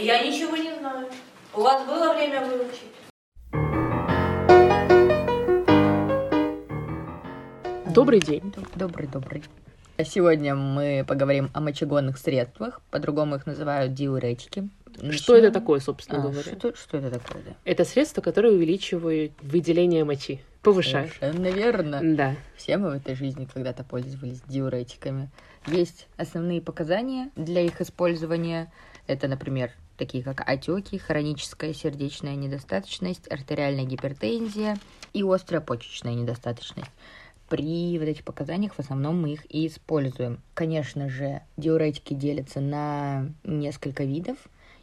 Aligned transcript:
Я 0.00 0.22
ничего 0.22 0.56
не 0.56 0.78
знаю. 0.78 1.08
У 1.54 1.60
вас 1.62 1.86
было 1.86 2.12
время 2.14 2.42
выучить? 2.44 2.92
Добрый 7.94 8.20
день. 8.20 8.52
Добрый-добрый. 8.74 9.42
Сегодня 10.04 10.54
мы 10.54 11.04
поговорим 11.08 11.48
о 11.54 11.60
мочегонных 11.60 12.18
средствах, 12.18 12.82
по-другому 12.90 13.36
их 13.36 13.46
называют 13.46 13.94
диуретики. 13.94 14.68
Что 14.94 15.04
Начнем- 15.06 15.34
это 15.36 15.50
такое, 15.52 15.80
собственно 15.80 16.18
А, 16.20 16.22
говоря? 16.22 16.42
Что, 16.58 16.74
что 16.76 16.98
это 16.98 17.18
такое, 17.18 17.42
да? 17.42 17.52
Это 17.64 17.84
средство, 17.84 18.20
которое 18.20 18.52
увеличивает 18.52 19.32
выделение 19.40 20.04
мочи, 20.04 20.40
повышает. 20.62 21.12
Совершенно 21.14 21.46
верно. 21.48 22.00
Да. 22.02 22.36
Все 22.56 22.76
мы 22.76 22.90
в 22.90 22.94
этой 22.94 23.14
жизни 23.14 23.46
когда-то 23.52 23.84
пользовались 23.84 24.42
диуретиками. 24.42 25.30
Есть 25.66 26.06
основные 26.18 26.60
показания 26.60 27.30
для 27.36 27.62
их 27.62 27.80
использования. 27.80 28.70
Это, 29.06 29.28
например, 29.28 29.70
такие 29.96 30.22
как 30.22 30.48
отеки, 30.48 30.98
хроническая 30.98 31.72
сердечная 31.72 32.36
недостаточность, 32.36 33.30
артериальная 33.30 33.84
гипертензия 33.84 34.78
и 35.12 35.22
острая 35.22 35.60
почечная 35.60 36.14
недостаточность. 36.14 36.90
При 37.48 37.98
вот 37.98 38.06
этих 38.06 38.24
показаниях 38.24 38.74
в 38.74 38.80
основном 38.80 39.22
мы 39.22 39.34
их 39.34 39.46
и 39.48 39.68
используем. 39.68 40.40
Конечно 40.54 41.08
же, 41.08 41.42
диуретики 41.56 42.12
делятся 42.12 42.60
на 42.60 43.28
несколько 43.44 44.04
видов, 44.04 44.36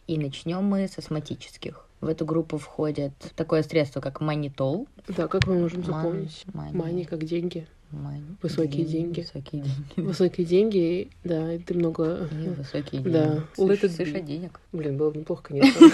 и 0.08 0.17
начнем 0.17 0.63
мы 0.63 0.88
с 0.88 0.98
астматических. 0.98 1.86
В 2.03 2.09
эту 2.09 2.25
группу 2.25 2.57
входит 2.57 3.14
такое 3.38 3.64
средство, 3.64 4.02
как 4.02 4.19
манитол. 4.19 4.89
Да, 5.08 5.30
как 5.30 5.47
мы 5.47 5.58
можем 5.58 5.86
запомнить? 5.86 6.44
мани- 6.53 6.75
Мани 6.78 7.05
как 7.05 7.23
деньги. 7.23 7.66
мани- 7.91 8.36
Высокие 8.41 8.83
деньги. 8.83 9.22
Высокие 9.22 9.61
деньги. 9.61 9.86
Высокие 10.02 10.45
деньги, 10.45 11.08
да, 11.23 11.53
и 11.53 11.59
ты 11.59 11.73
много... 11.75 12.28
И 12.30 12.50
высокие 12.50 13.02
Да. 13.03 13.25
деньги. 13.25 13.41
Let 13.41 13.45
Слышь, 13.55 13.83
it 13.83 13.89
слышь, 13.95 14.13
а 14.16 14.19
денег. 14.19 14.59
Блин, 14.73 14.97
было 14.97 15.11
бы 15.11 15.19
неплохо, 15.19 15.44
конечно. 15.47 15.89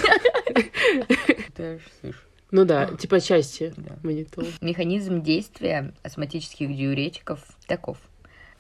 Ты 1.54 1.64
аж 1.76 1.82
слышь. 2.02 2.26
Ну 2.50 2.66
да, 2.66 2.88
типа 2.88 3.20
части 3.20 3.72
Да. 3.78 3.98
монитор. 4.02 4.46
Механизм 4.62 5.22
действия 5.22 5.94
астматических 6.02 6.76
диуретиков 6.76 7.40
таков. 7.68 8.00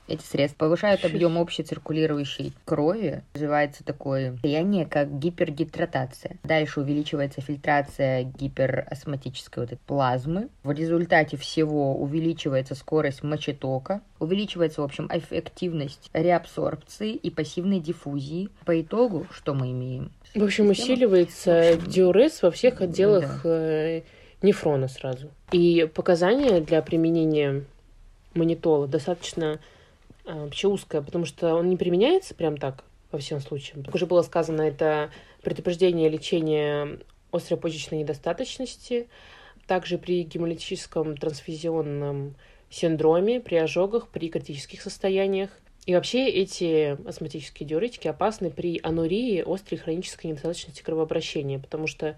Эти 0.09 0.23
средства 0.23 0.65
повышают 0.65 1.05
объем 1.05 1.37
общей 1.37 1.61
циркулирующей 1.61 2.51
крови. 2.65 3.21
Развивается 3.35 3.83
такое 3.83 4.31
состояние, 4.33 4.87
как 4.87 5.19
гипергидратация. 5.19 6.37
Дальше 6.43 6.81
увеличивается 6.81 7.41
фильтрация 7.41 8.23
гиперосматической 8.23 9.63
вот 9.63 9.71
этой 9.71 9.79
плазмы. 9.85 10.49
В 10.63 10.71
результате 10.71 11.37
всего 11.37 11.95
увеличивается 11.95 12.73
скорость 12.73 13.21
мочетока. 13.21 14.01
Увеличивается, 14.17 14.81
в 14.81 14.85
общем, 14.85 15.07
эффективность 15.13 16.09
реабсорбции 16.11 17.13
и 17.13 17.29
пассивной 17.29 17.79
диффузии. 17.79 18.49
По 18.65 18.81
итогу, 18.81 19.27
что 19.29 19.53
мы 19.53 19.71
имеем? 19.71 20.11
В 20.33 20.43
общем, 20.43 20.73
Система. 20.73 20.95
усиливается 20.95 21.51
В 21.51 21.75
общем, 21.75 21.91
диурез 21.91 22.41
во 22.41 22.49
всех 22.49 22.81
отделах 22.81 23.41
э, 23.45 24.01
нефрона 24.41 24.87
сразу. 24.87 25.29
И 25.51 25.87
показания 25.93 26.61
для 26.61 26.81
применения 26.81 27.63
манитола 28.33 28.87
достаточно 28.87 29.59
вообще 30.35 30.67
узкое, 30.67 31.01
потому 31.01 31.25
что 31.25 31.55
он 31.55 31.69
не 31.69 31.77
применяется 31.77 32.35
прям 32.35 32.57
так 32.57 32.83
во 33.11 33.19
всем 33.19 33.39
случаям. 33.39 33.83
Как 33.83 33.95
уже 33.95 34.05
было 34.05 34.21
сказано, 34.21 34.61
это 34.61 35.09
предупреждение 35.41 36.09
лечения 36.09 36.99
острой 37.31 37.59
почечной 37.59 37.99
недостаточности, 37.99 39.07
также 39.67 39.97
при 39.97 40.23
гемолитическом 40.23 41.15
трансфузионном 41.17 42.35
синдроме, 42.69 43.39
при 43.39 43.55
ожогах, 43.55 44.09
при 44.09 44.29
критических 44.29 44.81
состояниях. 44.81 45.49
И 45.85 45.93
вообще 45.93 46.27
эти 46.27 46.97
астматические 47.07 47.67
диуретики 47.67 48.07
опасны 48.07 48.51
при 48.51 48.79
анурии, 48.83 49.43
острой 49.45 49.79
хронической 49.79 50.29
недостаточности 50.29 50.83
кровообращения, 50.83 51.57
потому 51.59 51.87
что 51.87 52.17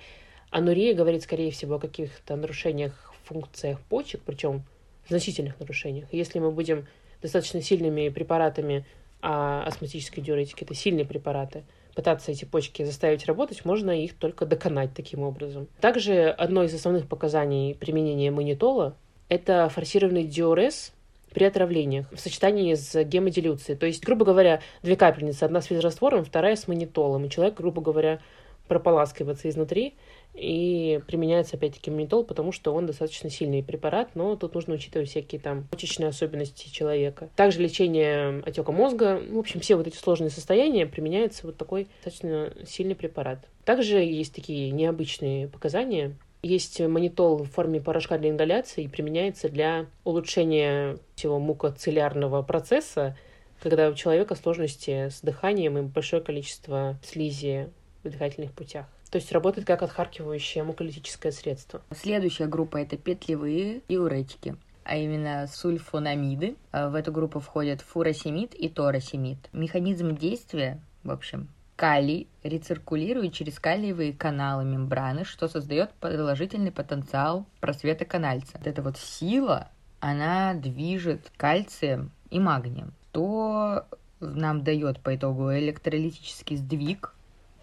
анурия 0.50 0.94
говорит, 0.94 1.24
скорее 1.24 1.52
всего, 1.52 1.76
о 1.76 1.80
каких-то 1.80 2.36
нарушениях 2.36 3.14
функциях 3.24 3.80
почек, 3.82 4.22
причем 4.26 4.64
значительных 5.08 5.60
нарушениях. 5.60 6.08
Если 6.12 6.40
мы 6.40 6.52
будем 6.52 6.88
достаточно 7.22 7.62
сильными 7.62 8.10
препаратами, 8.10 8.86
а 9.22 9.64
астматические 9.66 10.26
диуретики– 10.26 10.64
это 10.66 10.74
сильные 10.74 11.06
препараты, 11.06 11.64
пытаться 11.96 12.32
эти 12.32 12.46
почки 12.46 12.84
заставить 12.84 13.26
работать, 13.26 13.66
можно 13.66 13.92
их 13.92 14.16
только 14.16 14.46
доконать 14.46 14.94
таким 14.96 15.22
образом. 15.22 15.68
Также 15.80 16.30
одно 16.30 16.64
из 16.64 16.74
основных 16.74 17.08
показаний 17.08 17.76
применения 17.76 18.32
манитола– 18.32 18.96
это 19.30 19.70
форсированный 19.70 20.24
диурез 20.24 20.94
при 21.34 21.46
отравлениях 21.46 22.12
в 22.12 22.20
сочетании 22.20 22.74
с 22.74 23.04
гемодилюцией. 23.04 23.78
То 23.78 23.86
есть, 23.86 24.04
грубо 24.04 24.26
говоря, 24.26 24.62
две 24.84 24.96
капельницы, 24.96 25.44
одна 25.44 25.62
с 25.62 25.66
физраствором, 25.66 26.26
вторая 26.26 26.56
с 26.56 26.68
манитолом. 26.68 27.26
И 27.26 27.30
человек, 27.30 27.56
грубо 27.56 27.82
говоря, 27.82 28.20
прополаскивается 28.68 29.50
изнутри, 29.50 29.96
и 30.34 31.00
применяется 31.08 31.58
опять-таки 31.58 31.92
манитол, 31.92 32.24
потому 32.24 32.52
что 32.52 32.74
он 32.74 32.86
достаточно 32.86 33.30
сильный 33.30 33.64
препарат, 33.64 34.10
но 34.16 34.36
тут 34.36 34.56
нужно 34.56 34.76
учитывать 34.76 35.10
всякие 35.10 35.42
там 35.42 35.68
почечные 35.70 36.10
особенности 36.10 36.70
человека. 36.70 37.30
Также 37.36 37.62
лечение 37.62 38.42
отека 38.46 38.72
мозга, 38.72 39.22
в 39.30 39.38
общем, 39.38 39.60
все 39.60 39.76
вот 39.76 39.88
эти 39.88 39.98
сложные 39.98 40.30
состояния 40.30 40.86
применяется 40.86 41.46
вот 41.46 41.58
такой 41.58 41.88
достаточно 42.04 42.54
сильный 42.66 42.96
препарат. 42.96 43.48
Также 43.66 43.98
есть 43.98 44.34
такие 44.34 44.72
необычные 44.72 45.48
показания. 45.48 46.16
Есть 46.44 46.80
манитол 46.80 47.44
в 47.44 47.52
форме 47.52 47.80
порошка 47.80 48.18
для 48.18 48.32
ингаляции 48.32 48.86
и 48.86 48.88
применяется 48.88 49.48
для 49.48 49.86
улучшения 50.04 50.98
всего 51.16 51.40
мукоцилиарного 51.40 52.42
процесса, 52.42 53.16
когда 53.62 53.90
у 53.90 53.94
человека 53.94 54.34
сложности 54.34 55.10
с 55.10 55.22
дыханием 55.22 55.78
и 55.78 55.84
большое 55.84 56.22
количество 56.24 56.98
слизи 57.04 57.70
в 58.04 58.10
дыхательных 58.10 58.54
путях. 58.54 58.88
То 59.12 59.18
есть 59.18 59.32
работает 59.34 59.68
как 59.68 59.84
отхаркивающее 59.84 60.64
муколитическое 60.64 61.34
средство. 61.34 61.82
Следующая 61.94 62.48
группа 62.48 62.78
это 62.78 62.98
петлевые 62.98 63.82
диуретики, 63.90 64.56
а 64.86 64.96
именно 64.96 65.48
сульфонамиды. 65.48 66.56
А 66.72 66.90
В 66.90 66.96
эту 66.96 67.12
группу 67.12 67.42
входят 67.42 67.82
фуросемид 67.82 68.56
и 68.56 68.70
торосемид. 68.70 69.38
Механизм 69.52 70.16
действия, 70.16 70.80
в 71.04 71.12
общем, 71.12 71.50
калий 71.76 72.28
рециркулирует 72.44 73.34
через 73.34 73.60
калиевые 73.60 74.14
каналы 74.14 74.64
мембраны, 74.64 75.26
что 75.26 75.50
создает 75.50 75.92
положительный 75.94 76.72
потенциал 76.72 77.46
просвета 77.60 78.06
канальца. 78.06 78.58
Вот 78.60 78.68
эта 78.68 78.82
вот 78.82 78.98
сила, 78.98 79.68
она 80.00 80.54
движет 80.54 81.32
кальцием 81.36 82.12
и 82.30 82.40
магнием, 82.40 82.94
то 83.12 83.88
нам 84.22 84.64
дает 84.64 85.02
по 85.02 85.16
итогу 85.16 85.52
электролитический 85.54 86.56
сдвиг, 86.56 87.14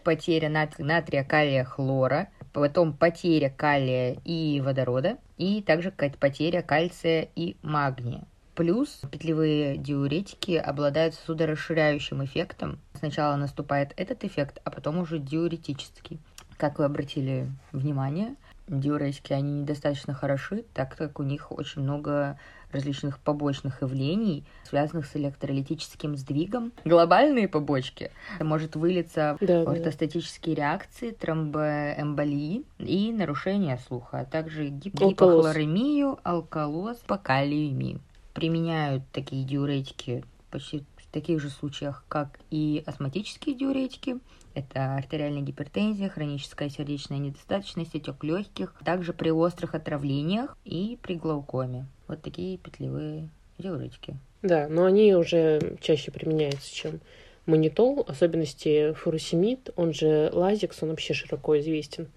потеря 0.09 0.49
нат- 0.49 0.79
натрия, 0.79 1.23
калия, 1.23 1.65
хлора, 1.65 2.29
потом 2.55 2.95
потеря 2.95 3.51
калия 3.51 4.17
и 4.25 4.63
водорода, 4.65 5.19
и 5.37 5.61
также 5.61 5.91
ка- 5.91 6.11
потеря 6.19 6.63
кальция 6.63 7.29
и 7.37 7.57
магния. 7.61 8.23
Плюс 8.55 9.03
петлевые 9.13 9.77
диуретики 9.77 10.53
обладают 10.53 11.15
судорасширяющим 11.15 12.25
эффектом. 12.25 12.79
Сначала 12.95 13.37
наступает 13.37 13.93
этот 13.99 14.25
эффект, 14.25 14.63
а 14.65 14.71
потом 14.71 14.97
уже 14.99 15.19
диуретический. 15.19 16.19
Как 16.57 16.79
вы 16.79 16.87
обратили 16.87 17.47
внимание, 17.73 18.35
диуретики, 18.69 19.33
они 19.33 19.61
недостаточно 19.63 20.15
хороши, 20.15 20.65
так 20.75 20.97
как 20.97 21.19
у 21.19 21.23
них 21.23 21.51
очень 21.53 21.83
много 21.83 22.39
различных 22.71 23.19
побочных 23.19 23.81
явлений, 23.83 24.45
связанных 24.65 25.07
с 25.07 25.17
электролитическим 25.17 26.17
сдвигом. 26.17 26.73
Глобальные 26.85 27.49
побочки 27.49 28.11
может 28.41 28.77
вылиться 28.77 29.39
Да, 29.41 29.47
да, 29.47 29.65
да. 29.65 29.71
ортостатические 29.73 30.55
реакции, 30.55 31.11
тромбоэмболии 31.13 32.65
и 32.79 33.13
нарушение 33.13 33.79
слуха, 33.79 34.21
а 34.21 34.25
также 34.25 34.69
гип- 34.69 35.01
Алкалоз. 35.03 35.13
гипохлоремию, 35.47 36.19
алкалоз, 36.23 36.99
покалиемию. 37.07 38.01
Применяют 38.35 39.03
такие 39.13 39.45
диуретики 39.45 40.25
почти 40.51 40.85
в 40.97 40.98
таких 41.21 41.41
же 41.41 41.51
случаях, 41.51 42.05
как 42.09 42.39
и 42.51 42.83
астматические 42.87 43.57
диуретики. 43.57 44.19
Это 44.55 44.95
артериальная 44.95 45.43
гипертензия, 45.43 46.09
хроническая 46.09 46.69
сердечная 46.69 47.19
недостаточность, 47.19 47.95
отек 47.95 48.23
легких, 48.23 48.73
также 48.85 49.13
при 49.13 49.31
острых 49.31 49.75
отравлениях 49.75 50.57
и 50.65 50.97
при 51.03 51.15
глаукоме. 51.15 51.87
Вот 52.07 52.23
такие 52.23 52.57
петлевые 52.57 53.31
диуретики. 53.59 54.17
Да, 54.43 54.69
но 54.69 54.85
они 54.85 55.15
уже 55.15 55.77
чаще 55.81 56.13
применяются, 56.13 56.73
чем 56.73 57.01
манитол, 57.47 58.05
особенности 58.07 58.93
фуросемид, 58.93 59.71
он 59.75 59.93
же 59.93 60.31
лазикс, 60.33 60.83
он 60.83 60.91
вообще 60.91 61.15
широко 61.15 61.59
известен 61.59 62.09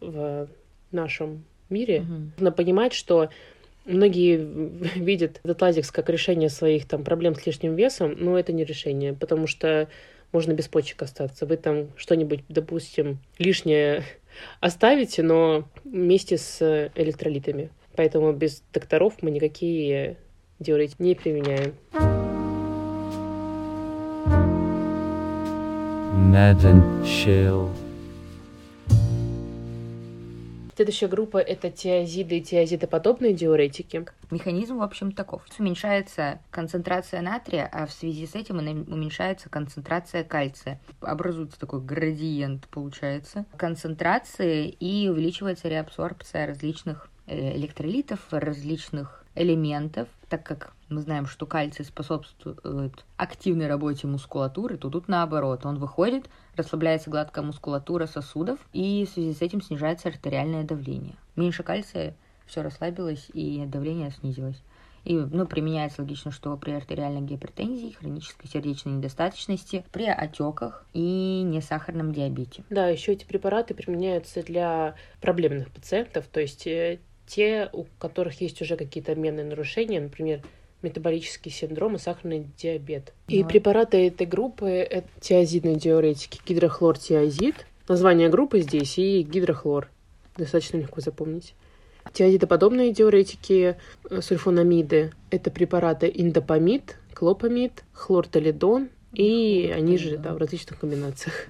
в 0.00 0.48
нашем 0.90 1.44
мире. 1.70 2.02
Мгм. 2.02 2.32
Нужно 2.36 2.52
понимать, 2.52 2.92
что 2.92 3.30
многие 3.84 4.36
видят 4.98 5.40
этот 5.42 5.60
лазикс 5.60 5.90
как 5.90 6.08
решение 6.08 6.48
своих 6.48 6.86
там 6.86 7.04
проблем 7.04 7.34
с 7.34 7.46
лишним 7.46 7.74
весом, 7.74 8.14
но 8.16 8.38
это 8.38 8.52
не 8.52 8.64
решение, 8.64 9.12
потому 9.12 9.46
что 9.46 9.88
можно 10.32 10.52
без 10.52 10.68
почек 10.68 11.02
остаться. 11.02 11.46
Вы 11.46 11.56
там 11.56 11.88
что-нибудь, 11.96 12.40
допустим, 12.48 13.18
лишнее 13.38 14.04
оставите, 14.60 15.22
но 15.22 15.68
вместе 15.84 16.38
с 16.38 16.90
электролитами. 16.94 17.70
Поэтому 17.96 18.32
без 18.32 18.62
докторов 18.72 19.14
мы 19.20 19.30
никакие 19.30 20.16
диуретики 20.58 21.02
не 21.02 21.14
применяем. 21.14 21.74
And 26.32 27.04
Chill 27.04 27.68
Следующая 30.74 31.08
группа— 31.08 31.36
это 31.38 31.70
тиазиды 31.70 32.38
и 32.38 32.42
тиазидоподобные 32.42 33.34
диуретики. 33.34 34.06
Механизм, 34.30 34.78
в 34.78 34.82
общем, 34.82 35.12
таков. 35.12 35.42
Уменьшается 35.58 36.40
концентрация 36.50 37.20
натрия, 37.20 37.68
а 37.70 37.86
в 37.86 37.92
связи 37.92 38.26
с 38.26 38.34
этим 38.34 38.58
уменьшается 38.58 39.50
концентрация 39.50 40.24
кальция. 40.24 40.80
Образуется 41.00 41.60
такой 41.60 41.82
градиент, 41.82 42.68
получается, 42.68 43.44
концентрации 43.56 44.68
и 44.68 45.08
увеличивается 45.08 45.68
реабсорбция 45.68 46.46
различных 46.46 47.10
э, 47.26 47.54
электролитов, 47.56 48.20
различных 48.30 49.21
элементов, 49.34 50.08
так 50.28 50.44
как 50.44 50.72
мы 50.88 51.00
знаем, 51.00 51.26
что 51.26 51.46
кальций 51.46 51.84
способствует 51.84 53.04
активной 53.16 53.66
работе 53.66 54.06
мускулатуры, 54.06 54.76
то 54.76 54.90
тут 54.90 55.08
наоборот. 55.08 55.64
Он 55.64 55.78
выходит, 55.78 56.28
расслабляется 56.56 57.10
гладкая 57.10 57.44
мускулатура 57.44 58.06
сосудов, 58.06 58.58
и 58.72 59.06
в 59.06 59.12
связи 59.12 59.32
с 59.32 59.42
этим 59.42 59.62
снижается 59.62 60.08
артериальное 60.08 60.64
давление. 60.64 61.16
Меньше 61.36 61.62
кальция, 61.62 62.14
все 62.46 62.62
расслабилось, 62.62 63.30
и 63.32 63.64
давление 63.66 64.10
снизилось. 64.10 64.62
И, 65.04 65.16
ну, 65.16 65.46
применяется 65.46 66.02
логично, 66.02 66.30
что 66.30 66.56
при 66.56 66.70
артериальной 66.72 67.22
гипертензии, 67.22 67.96
хронической 67.98 68.48
сердечной 68.48 68.94
недостаточности, 68.94 69.84
при 69.90 70.04
отеках 70.04 70.86
и 70.92 71.42
несахарном 71.44 72.12
диабете. 72.12 72.62
Да, 72.70 72.88
еще 72.88 73.12
эти 73.12 73.24
препараты 73.24 73.74
применяются 73.74 74.42
для 74.44 74.94
проблемных 75.20 75.72
пациентов, 75.72 76.26
то 76.28 76.40
есть 76.40 76.66
э, 76.68 77.00
те, 77.34 77.70
у 77.72 77.86
которых 77.98 78.40
есть 78.42 78.60
уже 78.60 78.76
какие-то 78.76 79.12
обменные 79.12 79.46
нарушения, 79.46 80.00
например, 80.00 80.42
метаболический 80.82 81.50
синдром 81.50 81.96
и 81.96 81.98
сахарный 81.98 82.46
диабет. 82.58 83.14
Вот. 83.26 83.34
И 83.34 83.42
препараты 83.44 84.06
этой 84.06 84.26
группы— 84.26 84.68
это 84.68 85.08
тиазидные 85.20 85.76
диуретики, 85.76 86.40
гидрохлортиазид. 86.46 87.66
Название 87.88 88.28
группы 88.28 88.60
здесь 88.60 88.98
и 88.98 89.22
гидрохлор. 89.22 89.88
Достаточно 90.36 90.76
легко 90.78 91.00
запомнить. 91.00 91.54
Тиазидоподобные 92.12 92.92
диуретики, 92.92 93.76
э, 94.10 94.20
сульфонамиды— 94.20 95.12
это 95.30 95.50
препараты 95.50 96.12
индопамид, 96.14 96.98
клопамид, 97.14 97.84
хлортолидон, 97.92 98.90
и 99.14 99.72
они 99.74 99.96
же 99.96 100.18
да, 100.18 100.34
в 100.34 100.36
различных 100.36 100.80
комбинациях. 100.80 101.46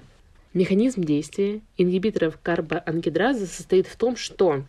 Механизм 0.53 1.01
действия 1.01 1.61
ингибиторов 1.77 2.37
карбоангидразы 2.41 3.47
состоит 3.47 3.87
в 3.87 3.95
том, 3.95 4.15
что 4.15 4.63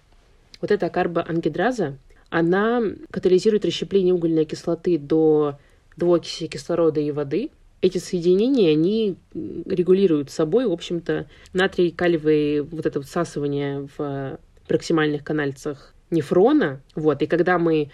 вот 0.64 0.70
эта 0.70 0.88
карбоангидраза 0.88 1.99
она 2.31 2.82
катализирует 3.11 3.66
расщепление 3.66 4.14
угольной 4.14 4.46
кислоты 4.46 4.96
до 4.96 5.58
двуокиси 5.99 6.46
кислорода 6.46 7.00
и 7.00 7.11
воды. 7.11 7.50
Эти 7.82 7.99
соединения, 7.99 8.72
они 8.72 9.16
регулируют 9.34 10.31
собой, 10.31 10.66
в 10.66 10.72
общем-то, 10.72 11.26
натрий 11.52 11.90
калиевые 11.90 12.62
вот 12.62 12.87
это 12.87 13.02
всасывание 13.02 13.87
в 13.99 14.38
проксимальных 14.66 15.22
канальцах 15.22 15.93
нефрона. 16.11 16.81
Вот, 16.94 17.20
и 17.20 17.26
когда 17.26 17.58
мы 17.58 17.90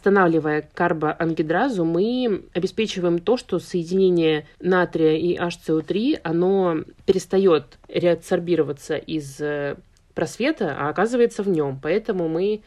Останавливая 0.00 0.66
карбоангидразу, 0.72 1.84
мы 1.84 2.44
обеспечиваем 2.54 3.18
то, 3.18 3.36
что 3.36 3.58
соединение 3.58 4.46
натрия 4.58 5.18
и 5.18 5.36
HCO3, 5.36 6.20
оно 6.22 6.84
перестает 7.04 7.78
реабсорбироваться 7.86 8.96
из 8.96 9.38
э, 9.42 9.76
просвета, 10.14 10.76
а 10.78 10.88
оказывается 10.88 11.42
в 11.42 11.48
нем. 11.48 11.78
Поэтому 11.82 12.28
мы 12.28 12.62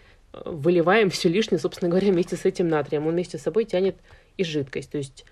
выливаем 0.46 1.10
все 1.12 1.30
лишнее, 1.30 1.60
собственно 1.60 1.90
говоря, 1.90 2.12
вместе 2.12 2.36
с 2.36 2.46
этим 2.46 2.68
натрием. 2.68 3.08
Он 3.08 3.14
вместе 3.14 3.38
с 3.38 3.42
собой 3.42 3.66
тянет 3.66 3.96
и 4.38 4.44
жидкость. 4.44 4.92
То 4.92 4.98
есть, 4.98 5.26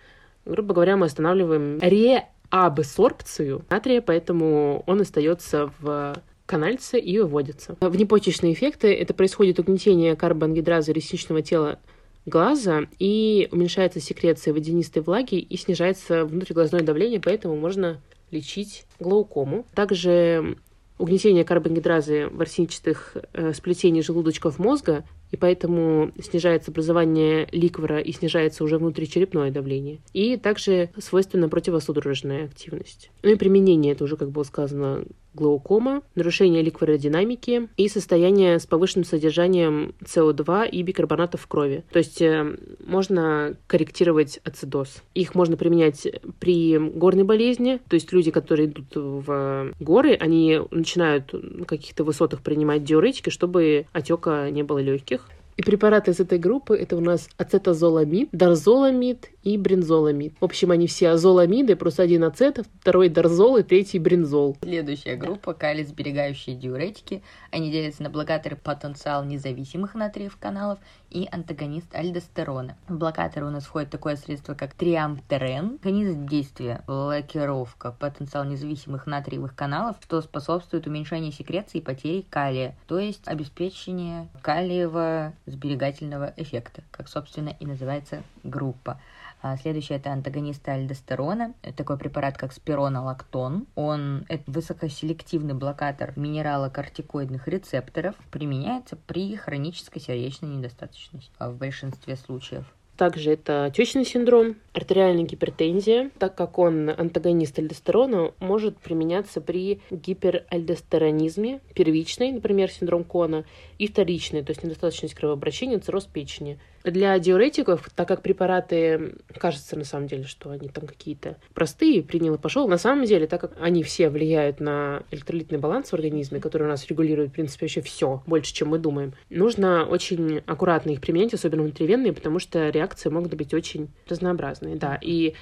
грубо 0.45 0.73
говоря, 0.73 0.97
мы 0.97 1.07
останавливаем 1.07 1.79
реабсорбцию 1.81 3.65
натрия, 3.69 4.01
поэтому 4.01 4.83
он 4.85 5.01
остается 5.01 5.71
в 5.79 6.15
канальце 6.45 6.99
и 6.99 7.17
выводится. 7.19 7.77
Внепочечные 7.79 8.53
эффекты— 8.53 8.93
это 8.95 9.13
происходит 9.13 9.59
угнетение 9.59 10.15
карбоангидразы 10.15 10.91
ресничного 10.91 11.41
тела 11.41 11.79
глаза 12.25 12.81
и 12.99 13.47
уменьшается 13.51 13.99
секреция 13.99 14.53
водянистой 14.53 15.01
влаги 15.01 15.35
и 15.35 15.57
снижается 15.57 16.25
внутриглазное 16.25 16.81
давление, 16.81 17.19
поэтому 17.19 17.55
можно 17.55 18.01
лечить 18.31 18.85
глаукому. 18.99 19.65
Также 19.73 20.57
угнетение 21.01 21.43
карбогидразы 21.43 22.27
в 22.27 22.39
арсенических 22.41 23.17
э, 23.33 23.53
сплетений 23.53 24.01
желудочков 24.01 24.59
мозга, 24.59 25.03
и 25.31 25.37
поэтому 25.37 26.11
снижается 26.21 26.71
образование 26.71 27.47
ликвора 27.51 27.99
и 27.99 28.11
снижается 28.11 28.63
уже 28.63 28.77
внутричерепное 28.77 29.51
давление. 29.51 29.99
И 30.13 30.37
также 30.37 30.89
свойственна 30.97 31.49
противосудорожная 31.49 32.45
активность. 32.45 33.11
Ну 33.23 33.31
и 33.31 33.35
применение, 33.35 33.93
это 33.93 34.03
уже, 34.03 34.17
как 34.17 34.31
было 34.31 34.43
сказано, 34.43 35.05
глаукома, 35.33 36.01
нарушение 36.15 36.61
ликвородинамики 36.61 37.69
и 37.77 37.87
состояние 37.87 38.59
с 38.59 38.65
повышенным 38.65 39.05
содержанием 39.05 39.95
СО2 40.03 40.69
и 40.69 40.81
бикарбонатов 40.83 41.41
в 41.41 41.47
крови. 41.47 41.83
То 41.91 41.99
есть 41.99 42.21
э, 42.21 42.57
можно 42.85 43.55
корректировать 43.67 44.39
ацидоз. 44.43 45.01
Их 45.13 45.35
можно 45.35 45.57
применять 45.57 46.07
при 46.39 46.77
горной 46.77 47.23
болезни, 47.23 47.79
то 47.87 47.95
есть 47.95 48.11
люди, 48.11 48.31
которые 48.31 48.67
идут 48.67 48.95
в 48.95 49.73
горы, 49.79 50.15
они 50.15 50.59
начинают 50.71 51.31
на 51.33 51.65
каких-то 51.65 52.03
высотах 52.03 52.41
принимать 52.41 52.83
диуретики, 52.83 53.29
чтобы 53.29 53.85
отека 53.93 54.49
не 54.51 54.63
было 54.63 54.79
легких. 54.79 55.20
И 55.61 55.63
препараты 55.63 56.09
из 56.09 56.19
этой 56.19 56.39
группы 56.39 56.75
это 56.75 56.97
у 56.97 57.01
нас 57.01 57.29
ацетазоламид, 57.37 58.29
дарзоламид 58.31 59.29
и 59.43 59.59
брензоламид. 59.59 60.33
В 60.39 60.45
общем, 60.45 60.71
они 60.71 60.87
все 60.87 61.09
азоламиды, 61.09 61.75
просто 61.75 62.01
один 62.01 62.23
ацет, 62.23 62.65
второй 62.79 63.09
дарзол 63.09 63.57
и 63.57 63.63
третий 63.63 63.99
брензол. 63.99 64.57
Следующая 64.63 65.15
группа 65.17 65.53
калий-сберегающие 65.53 66.55
диуретики. 66.55 67.21
Они 67.51 67.71
делятся 67.71 68.01
на 68.01 68.09
блокаторы 68.09 68.55
потенциал 68.55 69.23
независимых 69.23 69.93
натриев 69.93 70.35
каналов 70.37 70.79
и 71.11 71.27
антагонист 71.31 71.93
альдостерона. 71.93 72.75
В 72.87 72.97
блокаторы 72.97 73.45
у 73.45 73.51
нас 73.51 73.65
входит 73.65 73.91
такое 73.91 74.15
средство, 74.15 74.55
как 74.55 74.73
триамтерен. 74.73 75.73
Механизм 75.73 76.27
действия– 76.27 76.83
блокировка 76.87 77.91
потенциал 77.91 78.45
независимых 78.45 79.05
натриевых 79.05 79.55
каналов, 79.55 79.97
что 80.01 80.21
способствует 80.21 80.87
уменьшению 80.87 81.31
секреции 81.31 81.79
и 81.79 81.81
потери 81.81 82.25
калия, 82.29 82.75
то 82.87 82.97
есть 82.97 83.27
обеспечение 83.27 84.27
калиевого 84.41 85.33
сберегательного 85.51 86.33
эффекта, 86.37 86.83
как, 86.91 87.07
собственно, 87.07 87.49
и 87.59 87.65
называется 87.65 88.23
группа. 88.43 88.99
А 89.41 89.57
следующий 89.57 89.95
это 89.95 90.11
антагонист 90.11 90.67
альдостерона. 90.69 91.53
Такой 91.75 91.97
препарат, 91.97 92.37
как 92.37 92.53
спиронолактон. 92.53 93.65
Он 93.75 94.25
это 94.29 94.43
высокоселективный 94.45 95.55
блокатор 95.55 96.13
минералокортикоидных 96.15 97.47
рецепторов. 97.47 98.15
Применяется 98.29 98.95
при 98.95 99.35
хронической 99.35 100.01
сердечной 100.01 100.49
недостаточности 100.49 101.31
в 101.39 101.57
большинстве 101.57 102.15
случаев. 102.15 102.65
Также 103.01 103.31
это 103.31 103.65
отечный 103.65 104.05
синдром, 104.05 104.57
артериальная 104.73 105.23
гипертензия, 105.23 106.11
так 106.19 106.35
как 106.35 106.59
он 106.59 106.87
антагонист 106.87 107.57
альдостерона, 107.57 108.31
может 108.37 108.77
применяться 108.77 109.41
при 109.41 109.81
гиперальдостеронизме, 109.89 111.61
первичный, 111.73 112.31
например, 112.31 112.69
синдром 112.69 113.03
Кона, 113.03 113.43
и 113.79 113.87
вторичный, 113.87 114.43
то 114.43 114.51
есть 114.51 114.63
недостаточность 114.63 115.15
кровообращения, 115.15 115.79
цирроз 115.79 116.05
печени. 116.05 116.59
Для 116.83 117.17
диуретиков, 117.19 117.89
так 117.95 118.07
как 118.07 118.21
препараты, 118.21 119.15
кажется 119.37 119.77
на 119.77 119.83
самом 119.83 120.07
деле, 120.07 120.23
что 120.23 120.49
они 120.49 120.67
там 120.67 120.87
какие-то 120.87 121.37
простые, 121.53 122.01
принял 122.03 122.35
и 122.35 122.37
пошел, 122.37 122.67
на 122.67 122.77
самом 122.77 123.05
деле, 123.05 123.27
так 123.27 123.41
как 123.41 123.53
они 123.59 123.83
все 123.83 124.09
влияют 124.09 124.59
на 124.59 125.03
электролитный 125.11 125.57
баланс 125.57 125.89
в 125.89 125.93
организме, 125.93 126.39
который 126.39 126.63
у 126.63 126.69
нас 126.69 126.87
регулирует, 126.87 127.29
в 127.29 127.33
принципе, 127.33 127.65
вообще 127.65 127.81
все, 127.81 128.23
больше, 128.25 128.53
чем 128.53 128.69
мы 128.69 128.79
думаем, 128.79 129.13
нужно 129.29 129.85
очень 129.85 130.41
аккуратно 130.45 130.91
их 130.91 131.01
применять, 131.01 131.33
особенно 131.33 131.63
внутривенные, 131.63 132.13
потому 132.13 132.39
что 132.39 132.69
реакции 132.69 133.09
могут 133.09 133.33
быть 133.35 133.53
очень 133.53 133.89
разнообразные, 134.07 134.75
да, 134.75 134.97
и... 135.01 135.33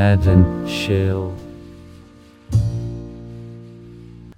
And 0.00 0.66
Chill 0.66 1.49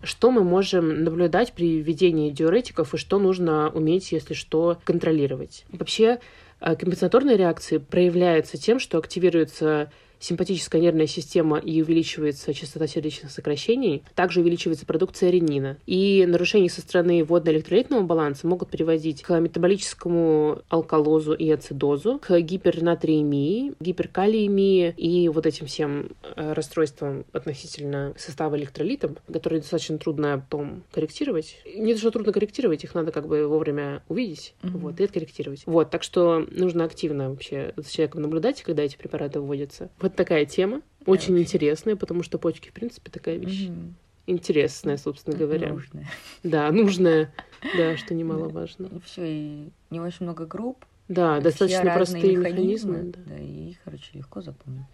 что 0.03 0.31
мы 0.31 0.45
можем 0.45 1.05
наблюдать 1.05 1.53
при 1.53 1.81
введении 1.81 2.31
диуретиков 2.31 2.95
и 2.95 2.97
что 2.99 3.19
нужно 3.19 3.71
уметь, 3.71 4.13
если 4.13 4.35
что, 4.35 4.79
контролировать. 4.85 5.65
Вообще, 5.71 6.19
э, 6.61 6.77
компенсаторные 6.77 7.37
реакции 7.37 7.79
проявляются 7.79 8.57
тем, 8.57 8.79
что 8.79 8.99
активируется 8.99 9.91
симпатическая 10.23 10.81
нервная 10.81 11.07
система 11.07 11.59
и 11.59 11.83
увеличивается 11.83 12.55
частота 12.55 12.87
сердечных 12.87 13.31
сокращений, 13.31 14.03
также 14.15 14.41
увеличивается 14.41 14.87
продукция 14.87 15.31
ренина. 15.31 15.77
И 15.87 16.25
нарушения 16.27 16.71
со 16.71 16.81
стороны 16.81 17.25
водно-электролитного 17.25 18.03
баланса 18.03 18.47
могут 18.47 18.71
приводить 18.71 19.23
к 19.23 19.39
метаболическому 19.39 20.63
алкалозу 20.69 21.35
и 21.35 21.51
ацидозу, 21.51 22.21
к 22.21 22.39
гипернатриемии, 22.41 23.75
гиперкалиемии 23.81 24.95
и 24.97 25.29
вот 25.29 25.47
этим 25.47 25.67
всем 25.67 26.11
э, 26.37 26.53
расстройствам 26.53 27.25
относительно 27.33 28.15
состава 28.17 28.57
электролитов, 28.57 29.13
которые 29.31 29.61
достаточно 29.61 29.99
трудно 29.99 30.45
потом 30.49 30.85
корректировать. 30.93 31.57
Не 31.75 31.95
то, 31.95 32.01
что 32.01 32.11
трудно 32.13 32.33
корректировать, 32.33 32.85
их 32.85 32.95
надо 32.95 33.11
как 33.11 33.27
бы 33.27 33.49
вовремя 33.49 34.03
увидеть 34.09 34.55
mm-hmm. 34.63 34.79
вот, 34.79 35.01
и 35.01 35.05
откорректировать. 35.05 35.63
Вот, 35.67 35.91
так 35.91 36.03
что 36.03 36.47
нужно 36.51 36.85
активно 36.85 37.31
вообще 37.31 37.73
за 37.77 37.91
человеком 37.91 38.23
наблюдать, 38.23 38.63
когда 38.63 38.83
эти 38.83 38.97
препараты 38.97 39.41
вводятся. 39.41 39.91
Вот 40.01 40.12
такая 40.17 40.45
тема. 40.47 40.83
Очень 41.05 41.35
вообще. 41.35 41.43
интересная, 41.43 41.97
потому 41.97 42.23
что 42.23 42.39
почки, 42.39 42.69
в 42.69 42.73
принципе, 42.73 43.11
такая 43.11 43.37
вещь. 43.37 43.69
Мгм. 43.69 43.97
Интересная, 44.27 44.97
собственно 44.97 45.37
говоря. 45.37 45.71
Нужная. 45.71 46.07
Да, 46.43 46.71
нужная. 46.71 47.33
Да, 47.77 47.97
что 47.97 48.13
немаловажно. 48.13 48.87
И 48.87 49.01
все, 49.05 49.23
и 49.25 49.69
не 49.91 50.01
очень 50.01 50.27
много 50.27 50.47
групп. 50.47 50.85
Да, 51.07 51.41
достаточно 51.41 51.95
простые 51.95 52.37
механизмы. 52.37 53.13
да. 53.15 53.21
Да, 53.27 53.39
и 53.39 53.71
их, 53.71 53.77
короче, 53.85 54.11
легко 54.15 54.41
запомнить. 54.41 54.87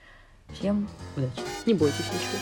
Всем 0.52 0.86
удачи. 1.16 1.40
Не 1.64 1.72
бойтесь 1.74 2.04
ничего. 2.12 2.38